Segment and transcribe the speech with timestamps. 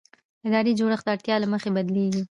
[0.47, 2.23] اداري جوړښت د اړتیا له مخې بدلېږي.